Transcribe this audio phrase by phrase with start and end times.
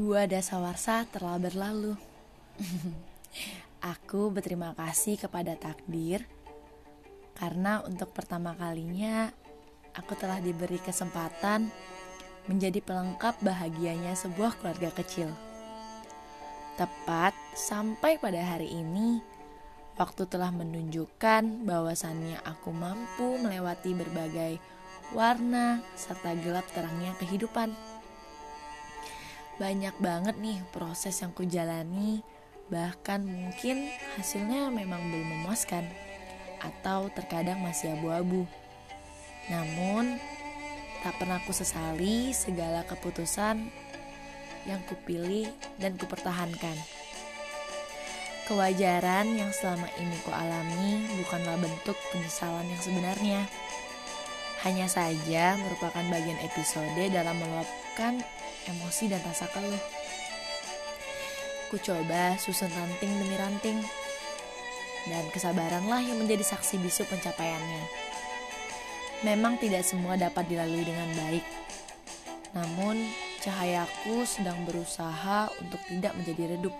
[0.00, 1.92] Dua dasawarsa telah berlalu.
[3.92, 6.24] Aku berterima kasih kepada takdir
[7.36, 9.28] karena untuk pertama kalinya
[9.92, 11.68] aku telah diberi kesempatan
[12.48, 15.28] menjadi pelengkap bahagianya sebuah keluarga kecil.
[16.80, 19.20] Tepat sampai pada hari ini,
[20.00, 24.56] waktu telah menunjukkan bahwasannya aku mampu melewati berbagai
[25.12, 27.89] warna serta gelap terangnya kehidupan.
[29.60, 32.24] Banyak banget nih proses yang kujalani,
[32.72, 35.84] bahkan mungkin hasilnya memang belum memuaskan
[36.64, 38.48] atau terkadang masih abu-abu.
[39.52, 40.16] Namun,
[41.04, 43.68] tak pernah ku sesali segala keputusan
[44.64, 46.80] yang kupilih dan kupertahankan.
[48.48, 53.40] Kewajaran yang selama ini ku alami bukanlah bentuk penyesalan yang sebenarnya.
[54.64, 57.36] Hanya saja merupakan bagian episode dalam
[57.90, 58.22] meluapkan
[58.70, 59.82] emosi dan rasa keluh.
[61.70, 63.78] Ku coba susun ranting demi ranting,
[65.10, 67.84] dan kesabaranlah yang menjadi saksi bisu pencapaiannya.
[69.26, 71.42] Memang tidak semua dapat dilalui dengan baik,
[72.54, 73.10] namun
[73.42, 76.74] cahayaku sedang berusaha untuk tidak menjadi redup,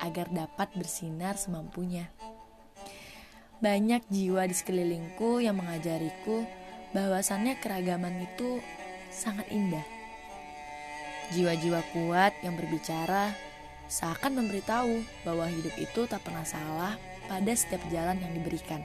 [0.00, 2.08] agar dapat bersinar semampunya.
[3.60, 6.44] Banyak jiwa di sekelilingku yang mengajariku
[6.92, 8.60] bahwasannya keragaman itu
[9.08, 9.95] sangat indah.
[11.34, 13.34] Jiwa-jiwa kuat yang berbicara
[13.90, 16.94] seakan memberitahu bahwa hidup itu tak pernah salah
[17.26, 18.82] pada setiap jalan yang diberikan.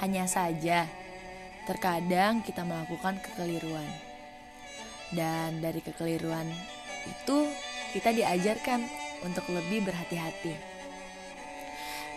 [0.00, 0.88] Hanya saja,
[1.68, 3.88] terkadang kita melakukan kekeliruan.
[5.12, 6.48] Dan dari kekeliruan
[7.04, 7.52] itu
[7.92, 8.84] kita diajarkan
[9.24, 10.56] untuk lebih berhati-hati.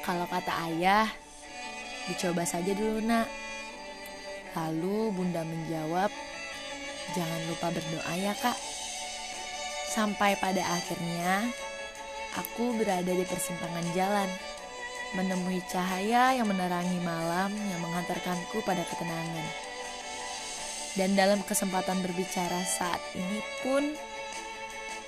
[0.04, 1.08] Kalau kata ayah,
[2.08, 3.28] dicoba saja dulu nak.
[4.58, 6.10] Lalu bunda menjawab,
[7.14, 8.69] jangan lupa berdoa ya kak.
[10.00, 11.44] Sampai pada akhirnya,
[12.40, 14.32] aku berada di persimpangan jalan
[15.12, 19.48] menemui cahaya yang menerangi malam yang menghantarkanku pada ketenangan.
[20.96, 23.92] Dan dalam kesempatan berbicara saat ini pun,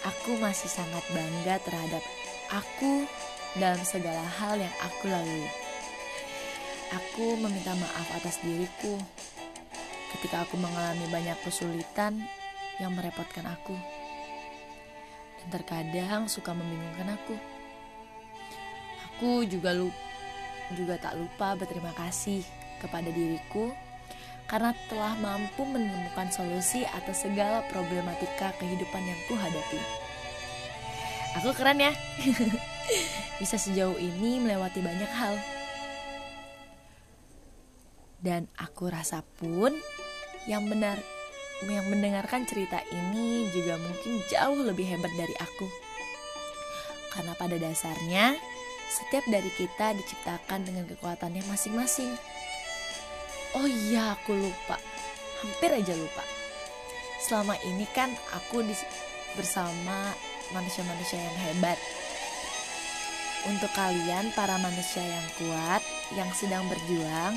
[0.04, 2.04] aku masih sangat bangga terhadap
[2.52, 3.08] aku
[3.56, 5.48] dalam segala hal yang aku lalui.
[7.00, 9.00] Aku meminta maaf atas diriku
[10.20, 12.28] ketika aku mengalami banyak kesulitan
[12.84, 13.91] yang merepotkan aku.
[15.42, 17.36] Dan terkadang suka membingungkan aku.
[19.12, 19.98] Aku juga lupa,
[20.74, 22.46] juga tak lupa berterima kasih
[22.82, 23.70] kepada diriku
[24.50, 29.80] karena telah mampu menemukan solusi atas segala problematika kehidupan yang kuhadapi.
[31.40, 31.96] Aku keren ya.
[33.40, 35.40] Bisa sejauh ini melewati banyak hal.
[38.20, 39.72] Dan aku rasa pun
[40.46, 41.00] yang benar
[41.70, 45.70] yang mendengarkan cerita ini juga mungkin jauh lebih hebat dari aku.
[47.14, 48.34] Karena pada dasarnya
[48.92, 52.12] setiap dari kita diciptakan dengan kekuatannya masing-masing.
[53.56, 54.80] Oh iya, aku lupa.
[55.44, 56.24] Hampir aja lupa.
[57.22, 58.66] Selama ini kan aku
[59.36, 60.16] bersama
[60.56, 61.78] manusia-manusia yang hebat.
[63.48, 65.82] Untuk kalian para manusia yang kuat
[66.14, 67.34] yang sedang berjuang,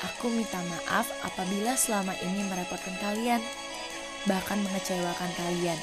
[0.00, 3.42] aku minta maaf apabila selama ini merepotkan kalian,
[4.24, 5.78] bahkan mengecewakan kalian.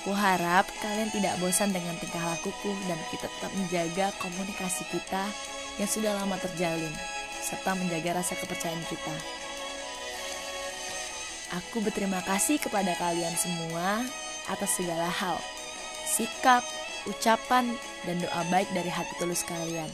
[0.00, 5.24] Aku harap kalian tidak bosan dengan tingkah lakuku dan kita tetap menjaga komunikasi kita
[5.76, 6.92] yang sudah lama terjalin,
[7.44, 9.14] serta menjaga rasa kepercayaan kita.
[11.60, 14.00] Aku berterima kasih kepada kalian semua
[14.48, 15.36] atas segala hal,
[16.08, 16.64] sikap,
[17.04, 17.76] ucapan,
[18.08, 19.92] dan doa baik dari hati tulus kalian.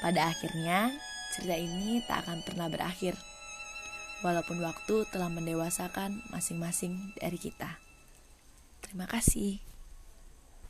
[0.00, 0.96] Pada akhirnya,
[1.36, 3.12] cerita ini tak akan pernah berakhir,
[4.24, 7.76] walaupun waktu telah mendewasakan masing-masing dari kita.
[8.80, 9.65] Terima kasih.